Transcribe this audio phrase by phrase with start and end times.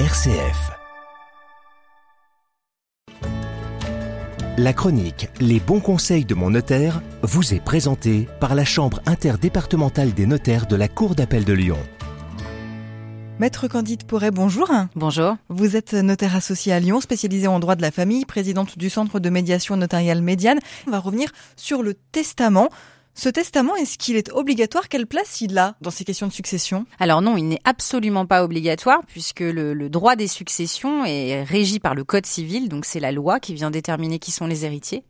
[0.00, 0.72] RCF.
[4.58, 10.12] La chronique Les bons conseils de mon notaire vous est présentée par la Chambre interdépartementale
[10.12, 11.78] des notaires de la Cour d'appel de Lyon.
[13.38, 14.68] Maître Candide Porret, bonjour.
[14.96, 15.36] Bonjour.
[15.48, 19.20] Vous êtes notaire associé à Lyon, spécialisé en droit de la famille, présidente du Centre
[19.20, 20.58] de médiation notariale médiane.
[20.88, 22.68] On va revenir sur le testament.
[23.16, 24.88] Ce testament, est-ce qu'il est obligatoire?
[24.88, 26.84] Quelle place il a dans ces questions de succession?
[26.98, 31.94] Alors non, il n'est absolument pas obligatoire puisque le, droit des successions est régi par
[31.94, 35.04] le Code civil, donc c'est la loi qui vient déterminer qui sont les héritiers.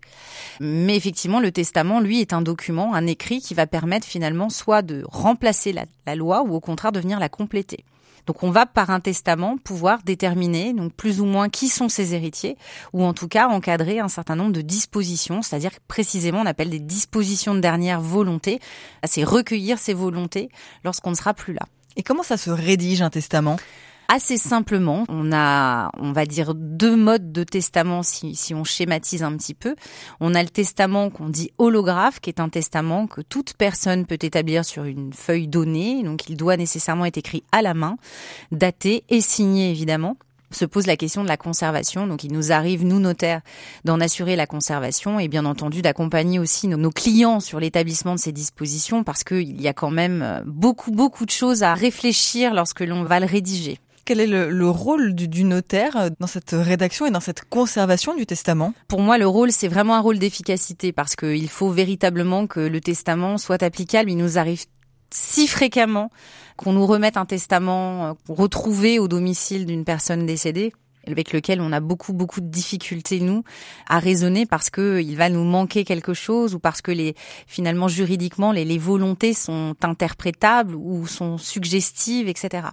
[0.60, 4.82] Mais effectivement, le testament, lui, est un document, un écrit qui va permettre finalement soit
[4.82, 7.84] de remplacer la, la loi ou au contraire de venir la compléter.
[8.27, 12.14] Donc on va par un testament pouvoir déterminer donc plus ou moins qui sont ses
[12.14, 12.56] héritiers
[12.92, 16.80] ou en tout cas encadrer un certain nombre de dispositions, c'est-à-dire précisément on appelle des
[16.80, 18.60] dispositions de dernière volonté,
[19.05, 20.48] c'est recueillir ses volontés
[20.84, 21.66] lorsqu'on ne sera plus là.
[21.97, 23.56] Et comment ça se rédige un testament?
[24.08, 25.04] Assez simplement.
[25.08, 29.55] On a, on va dire, deux modes de testament si, si on schématise un petit
[29.55, 29.74] peu.
[30.20, 34.19] On a le testament qu'on dit holographe, qui est un testament que toute personne peut
[34.20, 36.02] établir sur une feuille donnée.
[36.02, 37.97] Donc, il doit nécessairement être écrit à la main,
[38.52, 40.16] daté et signé évidemment
[40.55, 42.06] se pose la question de la conservation.
[42.06, 43.41] Donc il nous arrive, nous notaires,
[43.84, 48.32] d'en assurer la conservation et bien entendu d'accompagner aussi nos, clients sur l'établissement de ces
[48.32, 52.80] dispositions parce qu'il y a quand même euh, beaucoup, beaucoup de choses à réfléchir lorsque
[52.80, 53.78] l'on va le rédiger.
[54.05, 58.27] Quel est le, rôle du, notaire euh, dans cette rédaction et dans cette conservation du
[58.27, 58.74] testament?
[58.88, 62.80] Pour moi, le rôle, c'est vraiment un rôle d'efficacité parce qu'il faut véritablement que le
[62.80, 64.10] testament soit applicable.
[64.10, 64.64] Il nous arrive
[65.10, 66.10] si fréquemment
[66.56, 70.72] qu'on nous remette un testament euh, retrouvé au domicile d'une personne décédée
[71.06, 73.44] avec lequel on a beaucoup beaucoup de difficultés nous
[73.88, 77.14] à raisonner parce que il va nous manquer quelque chose ou parce que les
[77.47, 82.69] finalement juridiquement les, les volontés sont interprétables ou sont suggestives etc.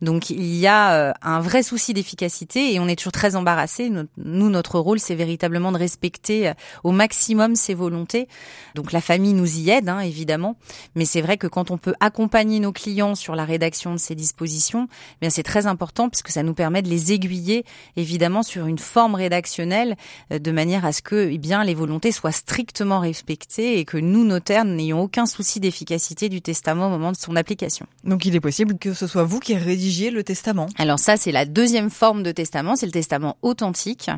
[0.00, 3.90] Donc il y a euh, un vrai souci d'efficacité et on est toujours très embarrassé.
[3.90, 8.28] Nous notre rôle c'est véritablement de respecter euh, au maximum ces volontés.
[8.74, 10.56] Donc la famille nous y aide hein, évidemment,
[10.94, 14.14] mais c'est vrai que quand on peut accompagner nos clients sur la rédaction de ces
[14.14, 17.64] dispositions, eh bien c'est très important parce que ça nous permet de les aiguiller
[17.96, 19.96] évidemment sur une forme rédactionnelle
[20.32, 23.98] euh, de manière à ce que eh bien les volontés soient strictement respectées et que
[23.98, 27.86] nous notaires n'ayons aucun souci d'efficacité du testament au moment de son application.
[28.04, 30.66] Donc il est possible que ce soit vous qui rédigiez le testament.
[30.78, 34.10] Alors ça c'est la deuxième forme de testament, c'est le testament authentique.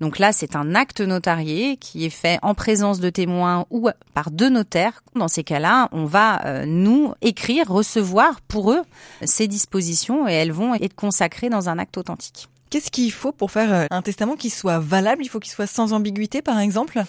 [0.00, 4.30] Donc là c'est un acte notarié qui est fait en présence de témoins ou par
[4.30, 5.02] deux notaires.
[5.14, 8.82] Dans ces cas-là, on va euh, nous écrire, recevoir pour eux
[9.24, 12.48] ces dispositions et elles vont être consacrées dans un acte authentique.
[12.72, 15.22] Qu'est-ce qu'il faut pour faire euh, un testament qui soit valable?
[15.22, 17.02] Il faut qu'il soit sans ambiguïté, par exemple?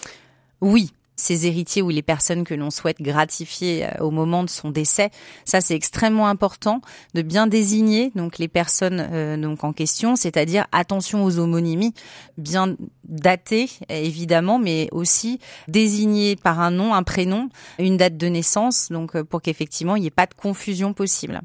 [0.60, 4.70] Oui, ces héritiers ou les personnes que l'on souhaite gratifier euh, au moment de son
[4.70, 5.10] décès.
[5.44, 6.80] Ça, c'est extrêmement important
[7.14, 11.94] de bien désigner donc les personnes euh, donc en question, c'est-à-dire attention aux homonymies,
[12.38, 15.38] bien datées évidemment, mais aussi
[15.68, 17.48] désigner par un nom, un prénom,
[17.78, 21.40] une date de naissance, donc euh, pour qu'effectivement il n'y ait pas de confusion possible.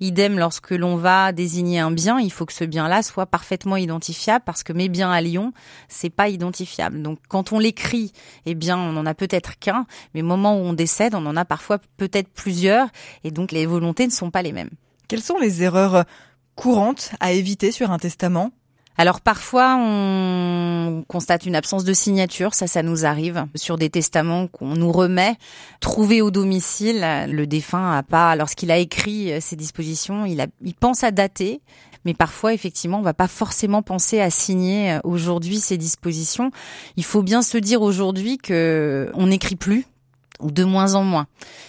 [0.00, 4.44] Idem lorsque l'on va désigner un bien, il faut que ce bien-là soit parfaitement identifiable
[4.44, 5.52] parce que mes biens à Lyon,
[5.88, 7.02] c'est pas identifiable.
[7.02, 8.12] Donc quand on l'écrit,
[8.46, 11.36] eh bien on en a peut-être qu'un, mais au moment où on décède, on en
[11.36, 12.86] a parfois peut-être plusieurs,
[13.24, 14.70] et donc les volontés ne sont pas les mêmes.
[15.08, 16.04] Quelles sont les erreurs
[16.54, 18.52] courantes à éviter sur un testament?
[19.00, 24.48] Alors parfois on constate une absence de signature, ça ça nous arrive sur des testaments
[24.48, 25.36] qu'on nous remet
[25.78, 27.06] trouvés au domicile.
[27.28, 31.60] Le défunt a pas lorsqu'il a écrit ses dispositions, il a il pense à dater,
[32.08, 36.50] mais parfois effectivement on va pas forcément penser à signer aujourd'hui ces dispositions.
[36.96, 39.84] Il faut bien se dire aujourd'hui que on n'écrit plus
[40.40, 41.26] ou de moins en moins.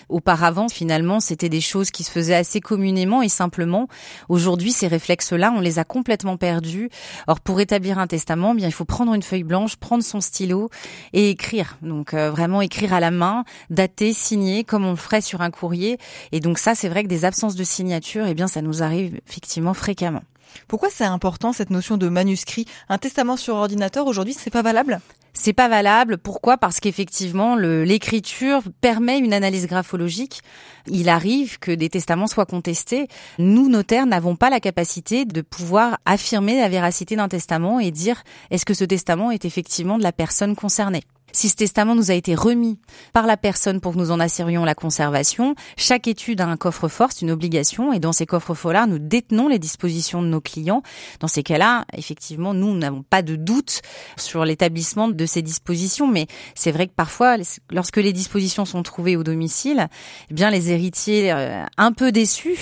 [0.10, 3.88] Auparavant, finalement, c'était des choses qui se faisaient assez communément et simplement.
[4.28, 6.90] Aujourd'hui, ces réflexes-là, on les a complètement perdus.
[7.28, 10.70] Or, pour établir un testament, bien, il faut prendre une feuille blanche, prendre son stylo
[11.14, 11.78] et écrire.
[11.82, 15.52] Donc, euh, vraiment écrire à la main, dater, signer, comme on le ferait sur un
[15.52, 15.98] courrier.
[16.32, 19.20] Et donc, ça, c'est vrai que des absences de signature, eh bien, ça nous arrive
[19.28, 20.24] effectivement fréquemment.
[20.68, 22.66] Pourquoi c'est important cette notion de manuscrit?
[22.90, 25.00] Un testament sur ordinateur aujourd'hui, c'est pas valable?
[25.34, 26.18] C'est pas valable.
[26.18, 26.58] Pourquoi?
[26.58, 30.42] Parce qu'effectivement, l'écriture permet une analyse graphologique.
[30.88, 33.08] Il arrive que des testaments soient contestés.
[33.38, 38.24] Nous, notaires, n'avons pas la capacité de pouvoir affirmer la véracité d'un testament et dire
[38.50, 41.04] est-ce que ce testament est effectivement de la personne concernée?
[41.32, 42.80] Si ce testament nous a été remis
[43.14, 47.10] par la personne pour que nous en assurions la conservation, chaque étude a un coffre-fort,
[47.12, 50.82] c'est une obligation, et dans ces coffres-forts-là, nous détenons les dispositions de nos clients.
[51.20, 53.82] Dans ces cas-là, effectivement, nous n'avons pas de doute
[54.18, 57.38] sur l'établissement de ces dispositions, mais c'est vrai que parfois,
[57.72, 59.88] lorsque les dispositions sont trouvées au domicile,
[60.30, 62.58] eh bien, les héritiers, euh, un peu déçus,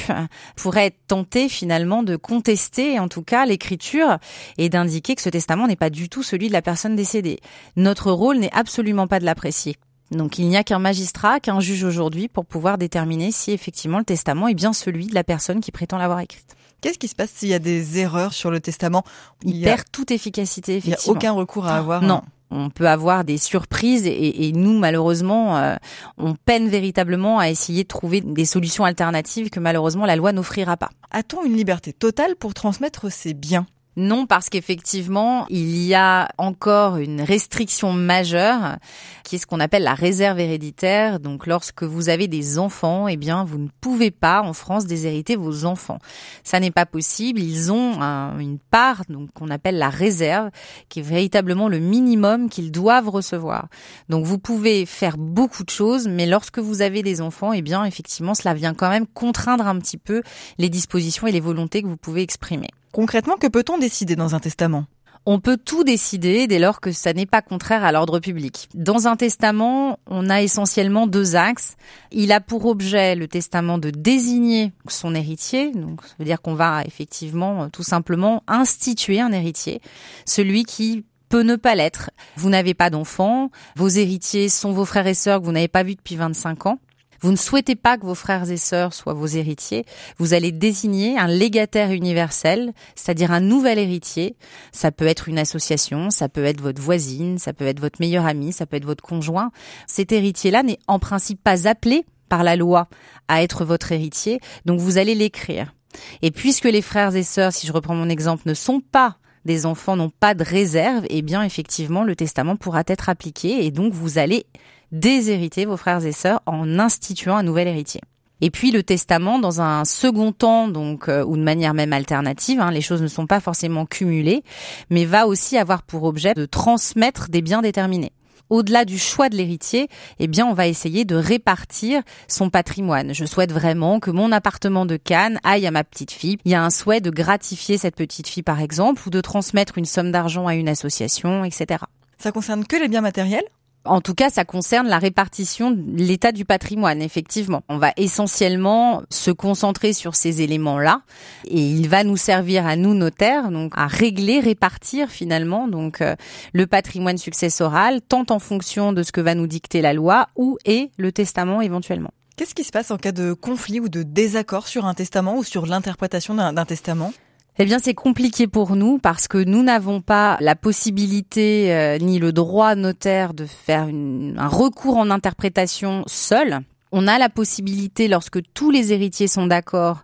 [0.55, 4.17] pourraient être tentés finalement de contester, en tout cas, l'écriture
[4.57, 7.39] et d'indiquer que ce testament n'est pas du tout celui de la personne décédée.
[7.75, 9.75] Notre rôle n'est absolument pas de l'apprécier.
[10.11, 14.05] Donc il n'y a qu'un magistrat, qu'un juge aujourd'hui pour pouvoir déterminer si effectivement le
[14.05, 16.41] testament est bien celui de la personne qui prétend l'avoir écrit.
[16.81, 19.03] Qu'est-ce qui se passe s'il y a des erreurs sur le testament
[19.43, 20.79] Il, perd toute efficacité.
[20.83, 22.03] Il n'y a aucun recours à avoir.
[22.03, 22.21] Non,
[22.51, 25.75] on peut avoir des surprises et, nous malheureusement euh,
[26.17, 30.77] on peine véritablement à essayer de trouver des solutions alternatives que malheureusement la loi n'offrira
[30.77, 30.89] pas.
[31.11, 33.65] A-t-on une liberté totale pour transmettre ses biens
[33.99, 38.77] non, parce qu'effectivement, il y a encore une restriction majeure
[39.23, 41.19] qui est ce qu'on appelle la réserve héréditaire.
[41.19, 45.35] Donc, lorsque vous avez des enfants, eh bien, vous ne pouvez pas en France déshériter
[45.35, 45.97] vos enfants.
[46.43, 47.39] Ça n'est pas possible.
[47.39, 47.99] Ils ont
[48.37, 50.51] une part, donc qu'on appelle la réserve,
[50.89, 53.67] qui est véritablement le minimum qu'ils doivent recevoir.
[54.09, 57.83] Donc, vous pouvez faire beaucoup de choses, mais lorsque vous avez des enfants, eh bien,
[57.83, 60.21] effectivement, cela vient quand même contraindre un petit peu
[60.59, 62.67] les dispositions et les volontés que vous pouvez exprimer.
[62.97, 64.85] Concrètement, que peut-on décider dans un testament?
[65.27, 68.69] On peut tout décider dès lors que ça n'est pas contraire à l'ordre public.
[68.73, 71.75] Dans un testament, on a essentiellement deux axes.
[72.11, 76.55] Il a pour objet le testament de désigner son héritier, donc ça veut dire qu'on
[76.55, 79.79] va effectivement tout simplement instituer un héritier,
[80.25, 82.09] celui qui peut ne pas l'être.
[82.35, 85.83] Vous n'avez pas d'enfant, vos héritiers sont vos frères et sœurs que vous n'avez pas
[85.83, 86.79] vus depuis 25 ans.
[87.21, 89.85] Vous ne souhaitez pas que vos frères et sœurs soient vos héritiers,
[90.17, 94.35] vous allez désigner un légataire universel, c'est-à-dire un nouvel héritier.
[94.71, 98.25] Ça peut être une association, ça peut être votre voisine, ça peut être votre meilleur
[98.25, 99.51] ami, ça peut être votre conjoint.
[99.87, 102.87] Cet héritier-là n'est en principe pas appelé par la loi
[103.27, 105.73] à être votre héritier, donc vous allez l'écrire.
[106.21, 109.65] Et puisque les frères et sœurs, si je reprends mon exemple, ne sont pas des
[109.65, 113.93] enfants, n'ont pas de réserve, eh bien effectivement le testament pourra être appliqué et donc
[113.93, 114.45] vous allez
[114.91, 118.01] déshériter vos frères et sœurs en instituant un nouvel héritier.
[118.39, 122.59] Et puis le testament, dans un second temps, donc euh, ou de manière même alternative,
[122.59, 124.43] hein, les choses ne sont pas forcément cumulées,
[124.89, 128.11] mais va aussi avoir pour objet de transmettre des biens déterminés.
[128.49, 129.89] Au-delà du choix de l'héritier,
[130.19, 133.13] eh bien, on va essayer de répartir son patrimoine.
[133.13, 136.37] Je souhaite vraiment que mon appartement de Cannes aille à ma petite fille.
[136.45, 139.77] Il y a un souhait de gratifier cette petite fille, par exemple, ou de transmettre
[139.77, 141.83] une somme d'argent à une association, etc.
[142.19, 143.43] Ça concerne que les biens matériels?
[143.87, 147.63] En tout cas, ça concerne la répartition de l'état du patrimoine, effectivement.
[147.69, 151.01] On va essentiellement se concentrer sur ces éléments-là
[151.45, 156.15] et il va nous servir à nous notaires donc à régler, répartir finalement donc euh,
[156.53, 160.57] le patrimoine successoral tant en fonction de ce que va nous dicter la loi ou
[160.65, 162.11] et le testament éventuellement.
[162.35, 165.43] Qu'est-ce qui se passe en cas de conflit ou de désaccord sur un testament ou
[165.43, 167.11] sur l'interprétation d'un testament?
[167.59, 172.19] Eh bien, c'est compliqué pour nous parce que nous n'avons pas la possibilité euh, ni
[172.19, 176.59] le droit notaire de faire un recours en interprétation seul.
[176.93, 180.03] On a la possibilité, lorsque tous les héritiers sont d'accord,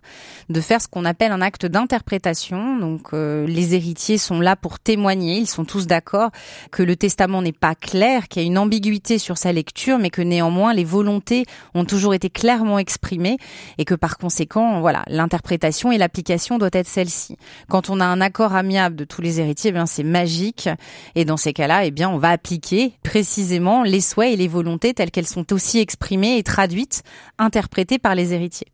[0.50, 2.76] de faire ce qu'on appelle un acte d'interprétation.
[2.76, 6.30] Donc euh, les héritiers sont là pour témoigner, ils sont tous d'accord
[6.70, 10.10] que le testament n'est pas clair, qu'il y a une ambiguïté sur sa lecture, mais
[10.10, 13.38] que néanmoins les volontés ont toujours été clairement exprimées
[13.78, 17.38] et que par conséquent, voilà, l'interprétation et l'application doit être celle-ci.
[17.70, 20.68] Quand on a un accord amiable de tous les héritiers, eh bien c'est magique
[21.14, 24.92] et dans ces cas-là, eh bien on va appliquer précisément les souhaits et les volontés
[24.92, 26.73] telles qu'elles sont aussi exprimées et traduites
[27.38, 28.68] interprétée par les héritiers.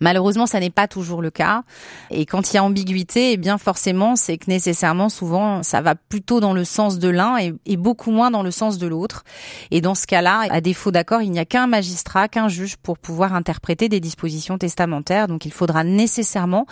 [0.00, 1.62] Malheureusement, ça n'est pas toujours le cas.
[2.10, 5.94] Et quand il y a ambiguïté, eh bien forcément, c'est que nécessairement, souvent, ça va
[5.94, 9.24] plutôt dans le sens de l'un et, et, beaucoup moins dans le sens de l'autre.
[9.70, 12.98] Et dans ce cas-là, à défaut d'accord, il n'y a qu'un magistrat, qu'un juge pour
[12.98, 15.28] pouvoir interpréter des dispositions testamentaires.
[15.28, 16.66] Donc il faudra nécessairement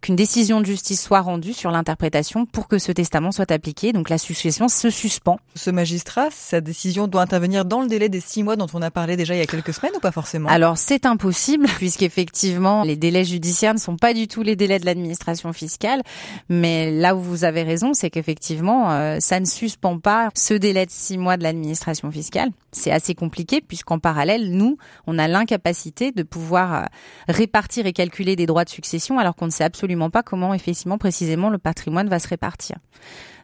[0.00, 3.92] qu'une décision de justice soit rendue sur l'interprétation pour que ce testament soit appliqué.
[3.92, 5.38] Donc la succession se suspend.
[5.54, 8.90] Ce magistrat, sa décision doit intervenir dans le délai des six mois dont on a
[8.90, 10.48] parlé déjà il y a quelques semaines ou pas forcément?
[10.48, 14.86] Alors c'est impossible puisqu'effectivement les délais judiciaires ne sont pas du tout les délais de
[14.86, 16.02] l'administration fiscale.
[16.48, 20.86] Mais là où vous avez raison, c'est qu'effectivement euh, ça ne suspend pas ce délai
[20.86, 22.50] de six mois de l'administration fiscale.
[22.70, 26.84] C'est assez compliqué puisqu'en parallèle, nous, on a l'incapacité de pouvoir euh,
[27.28, 30.98] répartir et calculer des droits de succession alors qu'on ne sait absolument pas comment effectivement
[30.98, 32.76] précisément le patrimoine va se répartir.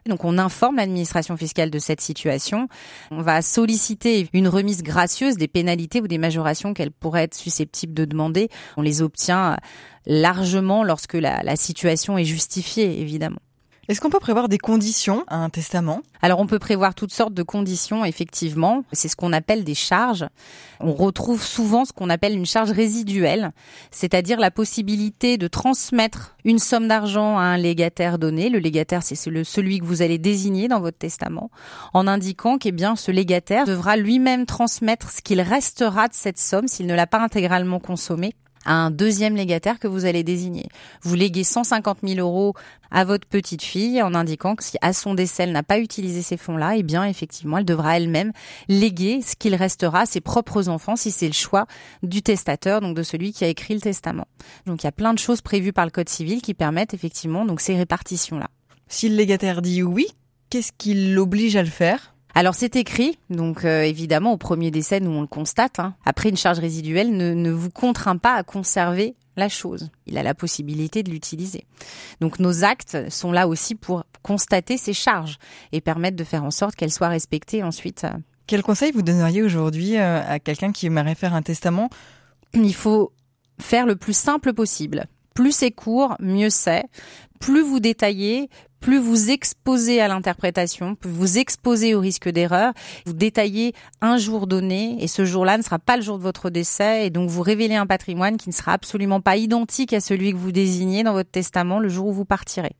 [0.07, 2.67] Donc on informe l'administration fiscale de cette situation.
[3.09, 7.93] On va solliciter une remise gracieuse des pénalités ou des majorations qu'elle pourrait être susceptible
[7.93, 8.49] de demander.
[8.77, 9.57] On les obtient
[10.05, 13.39] largement lorsque la situation est justifiée, évidemment.
[13.87, 16.01] Est-ce qu'on peut prévoir des conditions à un testament?
[16.23, 18.83] Alors on peut prévoir toutes sortes de conditions, effectivement.
[18.91, 20.25] C'est ce qu'on appelle des charges.
[20.79, 23.51] On retrouve souvent ce qu'on appelle une charge résiduelle,
[23.91, 28.49] c'est-à-dire la possibilité de transmettre une somme d'argent à un légataire donné.
[28.49, 31.51] Le légataire, c'est celui que vous allez désigner dans votre testament,
[31.93, 36.67] en indiquant qu'eh bien ce légataire devra lui-même transmettre ce qu'il restera de cette somme
[36.67, 38.33] s'il ne l'a pas intégralement consommée
[38.65, 40.67] à un deuxième légataire que vous allez désigner.
[41.01, 42.53] Vous léguez 150 000 euros
[42.91, 46.21] à votre petite fille en indiquant que si à son décès elle n'a pas utilisé
[46.21, 48.31] ces fonds-là, eh bien effectivement elle devra elle-même
[48.67, 51.65] léguer ce qu'il restera à ses propres enfants si c'est le choix
[52.03, 54.27] du testateur, donc de celui qui a écrit le testament.
[54.65, 57.45] Donc il y a plein de choses prévues par le Code civil qui permettent effectivement
[57.45, 58.49] donc ces répartitions-là.
[58.87, 60.07] Si le légataire dit oui,
[60.49, 62.14] qu'est-ce qui l'oblige à le faire?
[62.35, 65.79] Alors c'est écrit, donc euh, évidemment au premier décès nous on le constate.
[65.79, 65.95] Hein.
[66.05, 69.89] Après une charge résiduelle ne, ne vous contraint pas à conserver la chose.
[70.05, 71.65] Il a la possibilité de l'utiliser.
[72.19, 75.37] Donc nos actes sont là aussi pour constater ces charges
[75.71, 78.05] et permettre de faire en sorte qu'elles soient respectées ensuite.
[78.47, 81.89] Quel conseil vous donneriez aujourd'hui euh, à quelqu'un qui aimerait faire un testament?
[82.53, 83.13] Il faut
[83.59, 85.05] faire le plus simple possible.
[85.33, 86.83] Plus c'est court, mieux c'est.
[87.39, 88.49] Plus vous détaillez,
[88.79, 92.71] plus vous exposez à l'interprétation, plus vous exposez au risque d'erreur,
[93.05, 96.51] vous détaillez un jour donné et ce jour-là ne sera pas le jour de votre
[96.51, 100.33] décès et donc vous révélez un patrimoine qui ne sera absolument pas identique à celui
[100.33, 102.75] que vous désignez dans votre testament le jour où vous partirez.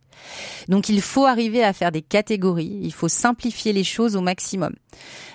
[0.69, 4.73] Donc il faut arriver à faire des catégories, il faut simplifier les choses au maximum.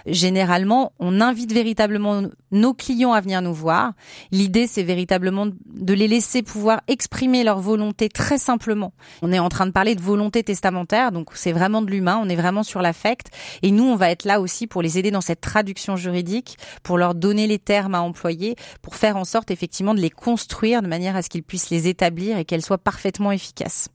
[0.07, 3.93] Généralement, on invite véritablement nos clients à venir nous voir.
[4.33, 8.93] L'idée, c'est véritablement de les laisser pouvoir exprimer leur volonté très simplement.
[9.23, 12.29] On est en train de parler de volonté testamentaire, donc c'est vraiment de l'humain, on
[12.29, 13.31] est vraiment sur l'affect.
[13.63, 16.99] Et nous, on va être là aussi pour les aider dans cette traduction juridique, pour
[16.99, 20.89] leur donner les termes à employer, pour faire en sorte effectivement de les construire de
[20.89, 23.89] manière à ce qu'ils puissent les établir et qu'elles soient parfaitement efficaces.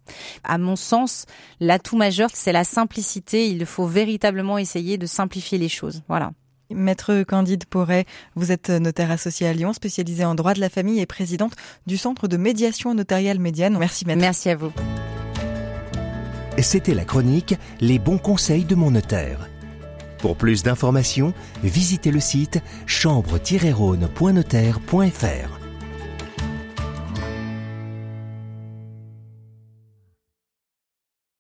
[0.43, 1.25] À mon sens,
[1.59, 3.47] l'atout majeur, c'est la simplicité.
[3.49, 6.01] Il faut véritablement essayer de simplifier les choses.
[6.07, 6.31] Voilà.
[6.71, 8.05] Maître Candide Porret,
[8.35, 11.53] vous êtes notaire associé à Lyon, spécialisé en droit de la famille et présidente
[11.87, 13.77] du Centre de médiation notariale médiane.
[13.77, 14.21] Merci maître.
[14.21, 14.71] Merci à vous.
[16.57, 19.49] C'était la chronique Les bons conseils de mon notaire.
[20.19, 25.64] Pour plus d'informations, visitez le site chambre-rhône.notaire.fr.